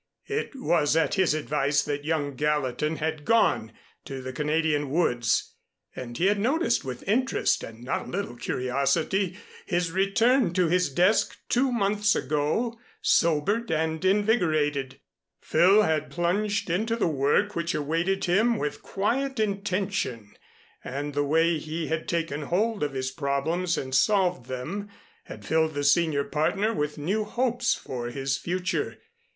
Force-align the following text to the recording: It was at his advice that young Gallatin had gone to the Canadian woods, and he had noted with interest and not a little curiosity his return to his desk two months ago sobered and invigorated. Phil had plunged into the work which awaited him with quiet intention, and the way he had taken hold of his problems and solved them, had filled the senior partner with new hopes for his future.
It 0.29 0.53
was 0.55 0.95
at 0.95 1.13
his 1.13 1.35
advice 1.35 1.83
that 1.83 2.05
young 2.05 2.33
Gallatin 2.33 2.95
had 2.95 3.23
gone 3.23 3.71
to 4.05 4.19
the 4.19 4.33
Canadian 4.33 4.89
woods, 4.89 5.53
and 5.95 6.17
he 6.17 6.25
had 6.25 6.39
noted 6.39 6.83
with 6.83 7.07
interest 7.07 7.63
and 7.63 7.83
not 7.83 8.07
a 8.07 8.09
little 8.09 8.35
curiosity 8.35 9.37
his 9.67 9.91
return 9.91 10.53
to 10.53 10.67
his 10.69 10.89
desk 10.89 11.37
two 11.49 11.71
months 11.71 12.15
ago 12.15 12.79
sobered 13.03 13.69
and 13.71 14.03
invigorated. 14.03 14.99
Phil 15.39 15.83
had 15.83 16.09
plunged 16.09 16.71
into 16.71 16.95
the 16.95 17.05
work 17.07 17.55
which 17.55 17.75
awaited 17.75 18.25
him 18.25 18.57
with 18.57 18.81
quiet 18.81 19.39
intention, 19.39 20.35
and 20.83 21.13
the 21.13 21.23
way 21.23 21.59
he 21.59 21.89
had 21.89 22.07
taken 22.07 22.41
hold 22.41 22.81
of 22.81 22.93
his 22.93 23.11
problems 23.11 23.77
and 23.77 23.93
solved 23.93 24.47
them, 24.47 24.89
had 25.25 25.45
filled 25.45 25.75
the 25.75 25.83
senior 25.83 26.23
partner 26.23 26.73
with 26.73 26.97
new 26.97 27.23
hopes 27.23 27.75
for 27.75 28.07
his 28.07 28.35
future. 28.35 28.97